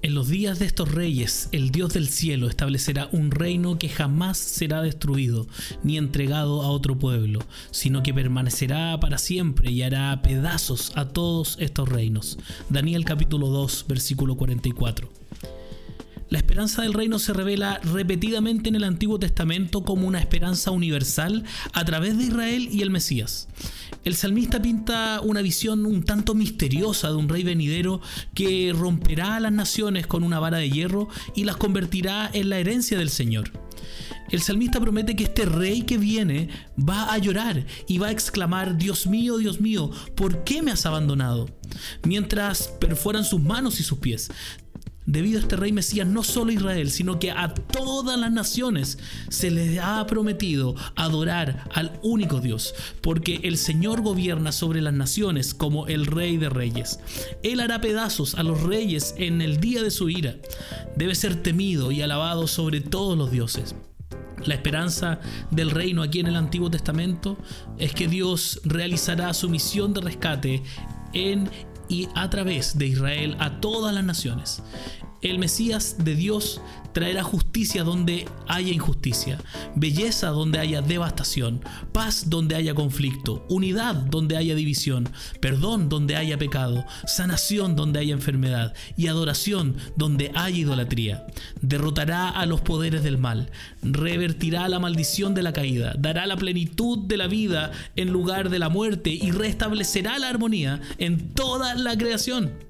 En 0.00 0.14
los 0.14 0.28
días 0.28 0.60
de 0.60 0.66
estos 0.66 0.92
reyes, 0.92 1.48
el 1.50 1.72
Dios 1.72 1.92
del 1.92 2.08
cielo 2.08 2.48
establecerá 2.48 3.08
un 3.10 3.32
reino 3.32 3.80
que 3.80 3.88
jamás 3.88 4.38
será 4.38 4.80
destruido 4.80 5.48
ni 5.82 5.98
entregado 5.98 6.62
a 6.62 6.68
otro 6.68 6.96
pueblo, 6.96 7.40
sino 7.72 8.04
que 8.04 8.14
permanecerá 8.14 9.00
para 9.00 9.18
siempre 9.18 9.72
y 9.72 9.82
hará 9.82 10.22
pedazos 10.22 10.92
a 10.94 11.06
todos 11.08 11.56
estos 11.58 11.88
reinos. 11.88 12.38
Daniel 12.68 13.04
capítulo 13.04 13.48
2, 13.48 13.86
versículo 13.88 14.36
44. 14.36 15.10
La 16.30 16.38
esperanza 16.38 16.82
del 16.82 16.92
reino 16.92 17.18
se 17.18 17.32
revela 17.32 17.80
repetidamente 17.82 18.68
en 18.68 18.74
el 18.74 18.84
Antiguo 18.84 19.18
Testamento 19.18 19.82
como 19.82 20.06
una 20.06 20.18
esperanza 20.18 20.70
universal 20.70 21.44
a 21.72 21.84
través 21.86 22.18
de 22.18 22.24
Israel 22.24 22.68
y 22.70 22.82
el 22.82 22.90
Mesías. 22.90 23.48
El 24.04 24.14
salmista 24.14 24.60
pinta 24.60 25.20
una 25.22 25.40
visión 25.40 25.86
un 25.86 26.02
tanto 26.02 26.34
misteriosa 26.34 27.08
de 27.08 27.16
un 27.16 27.30
rey 27.30 27.44
venidero 27.44 28.02
que 28.34 28.74
romperá 28.76 29.36
a 29.36 29.40
las 29.40 29.52
naciones 29.52 30.06
con 30.06 30.22
una 30.22 30.38
vara 30.38 30.58
de 30.58 30.68
hierro 30.68 31.08
y 31.34 31.44
las 31.44 31.56
convertirá 31.56 32.30
en 32.32 32.50
la 32.50 32.58
herencia 32.58 32.98
del 32.98 33.08
Señor. 33.08 33.50
El 34.30 34.42
salmista 34.42 34.78
promete 34.78 35.16
que 35.16 35.24
este 35.24 35.46
rey 35.46 35.82
que 35.82 35.96
viene 35.96 36.50
va 36.78 37.10
a 37.10 37.16
llorar 37.16 37.64
y 37.86 37.96
va 37.96 38.08
a 38.08 38.12
exclamar, 38.12 38.76
Dios 38.76 39.06
mío, 39.06 39.38
Dios 39.38 39.62
mío, 39.62 39.90
¿por 40.14 40.44
qué 40.44 40.60
me 40.60 40.70
has 40.70 40.84
abandonado? 40.84 41.48
Mientras 42.04 42.68
perforan 42.78 43.24
sus 43.24 43.40
manos 43.40 43.80
y 43.80 43.82
sus 43.82 43.98
pies 43.98 44.30
debido 45.08 45.38
a 45.38 45.42
este 45.42 45.56
rey 45.56 45.72
Mesías, 45.72 46.06
no 46.06 46.22
solo 46.22 46.50
a 46.50 46.54
Israel, 46.54 46.90
sino 46.90 47.18
que 47.18 47.30
a 47.30 47.54
todas 47.54 48.18
las 48.18 48.30
naciones 48.30 48.98
se 49.30 49.50
les 49.50 49.78
ha 49.80 50.06
prometido 50.06 50.74
adorar 50.96 51.64
al 51.74 51.98
único 52.02 52.40
Dios, 52.40 52.74
porque 53.00 53.40
el 53.42 53.56
Señor 53.56 54.02
gobierna 54.02 54.52
sobre 54.52 54.82
las 54.82 54.92
naciones 54.92 55.54
como 55.54 55.86
el 55.86 56.04
rey 56.04 56.36
de 56.36 56.50
reyes. 56.50 57.00
Él 57.42 57.60
hará 57.60 57.80
pedazos 57.80 58.34
a 58.34 58.42
los 58.42 58.62
reyes 58.62 59.14
en 59.16 59.40
el 59.40 59.60
día 59.60 59.82
de 59.82 59.90
su 59.90 60.10
ira. 60.10 60.36
Debe 60.94 61.14
ser 61.14 61.42
temido 61.42 61.90
y 61.90 62.02
alabado 62.02 62.46
sobre 62.46 62.82
todos 62.82 63.16
los 63.16 63.30
dioses. 63.30 63.74
La 64.44 64.54
esperanza 64.54 65.20
del 65.50 65.70
reino 65.70 66.02
aquí 66.02 66.20
en 66.20 66.26
el 66.26 66.36
Antiguo 66.36 66.70
Testamento 66.70 67.38
es 67.78 67.94
que 67.94 68.08
Dios 68.08 68.60
realizará 68.62 69.32
su 69.32 69.48
misión 69.48 69.94
de 69.94 70.02
rescate 70.02 70.62
en 71.12 71.48
y 71.88 72.08
a 72.14 72.30
través 72.30 72.78
de 72.78 72.86
Israel 72.86 73.36
a 73.38 73.60
todas 73.60 73.94
las 73.94 74.04
naciones. 74.04 74.62
El 75.20 75.38
Mesías 75.40 75.96
de 76.04 76.14
Dios 76.14 76.60
traerá 76.92 77.22
justicia 77.22 77.82
donde 77.82 78.26
haya 78.46 78.72
injusticia, 78.72 79.38
belleza 79.74 80.28
donde 80.28 80.58
haya 80.58 80.80
devastación, 80.80 81.60
paz 81.92 82.30
donde 82.30 82.54
haya 82.54 82.74
conflicto, 82.74 83.44
unidad 83.48 83.94
donde 83.94 84.36
haya 84.36 84.54
división, 84.54 85.08
perdón 85.40 85.88
donde 85.88 86.16
haya 86.16 86.38
pecado, 86.38 86.84
sanación 87.06 87.74
donde 87.76 87.98
haya 87.98 88.14
enfermedad 88.14 88.74
y 88.96 89.08
adoración 89.08 89.76
donde 89.96 90.30
haya 90.34 90.58
idolatría. 90.58 91.26
Derrotará 91.62 92.30
a 92.30 92.46
los 92.46 92.60
poderes 92.60 93.02
del 93.02 93.18
mal, 93.18 93.50
revertirá 93.82 94.68
la 94.68 94.78
maldición 94.78 95.34
de 95.34 95.42
la 95.42 95.52
caída, 95.52 95.94
dará 95.98 96.26
la 96.26 96.36
plenitud 96.36 97.06
de 97.06 97.16
la 97.16 97.26
vida 97.26 97.72
en 97.96 98.10
lugar 98.10 98.50
de 98.50 98.58
la 98.58 98.68
muerte 98.68 99.10
y 99.10 99.30
restablecerá 99.30 100.18
la 100.18 100.28
armonía 100.28 100.80
en 100.98 101.34
toda 101.34 101.74
la 101.74 101.96
creación. 101.96 102.67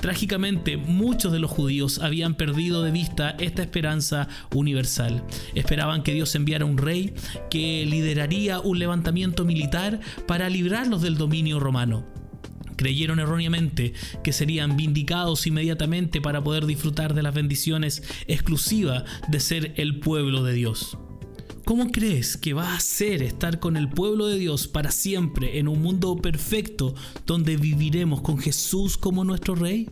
Trágicamente, 0.00 0.78
muchos 0.78 1.30
de 1.30 1.38
los 1.38 1.50
judíos 1.50 1.98
habían 1.98 2.34
perdido 2.34 2.82
de 2.82 2.90
vista 2.90 3.36
esta 3.38 3.62
esperanza 3.62 4.28
universal. 4.54 5.22
Esperaban 5.54 6.02
que 6.02 6.14
Dios 6.14 6.34
enviara 6.34 6.64
un 6.64 6.78
rey 6.78 7.12
que 7.50 7.84
lideraría 7.86 8.60
un 8.60 8.78
levantamiento 8.78 9.44
militar 9.44 10.00
para 10.26 10.48
librarlos 10.48 11.02
del 11.02 11.16
dominio 11.16 11.60
romano 11.60 12.06
creyeron 12.76 13.20
erróneamente 13.20 13.92
que 14.24 14.32
serían 14.32 14.74
vindicados 14.74 15.46
inmediatamente 15.46 16.22
para 16.22 16.42
poder 16.42 16.64
disfrutar 16.64 17.12
de 17.12 17.22
las 17.22 17.34
bendiciones 17.34 18.02
exclusivas 18.26 19.04
de 19.28 19.38
ser 19.38 19.74
el 19.76 20.00
pueblo 20.00 20.42
de 20.44 20.54
Dios. 20.54 20.96
¿Cómo 21.70 21.92
crees 21.92 22.36
que 22.36 22.52
va 22.52 22.74
a 22.74 22.80
ser 22.80 23.22
estar 23.22 23.60
con 23.60 23.76
el 23.76 23.88
pueblo 23.88 24.26
de 24.26 24.40
Dios 24.40 24.66
para 24.66 24.90
siempre 24.90 25.60
en 25.60 25.68
un 25.68 25.80
mundo 25.80 26.16
perfecto 26.16 26.96
donde 27.26 27.56
viviremos 27.56 28.22
con 28.22 28.38
Jesús 28.38 28.98
como 28.98 29.22
nuestro 29.22 29.54
Rey? 29.54 29.88